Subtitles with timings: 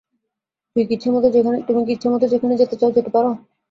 [0.65, 0.83] তুমি
[0.87, 3.25] কি ইচ্ছামতো যেখানে যেতে চাও যেতে পার?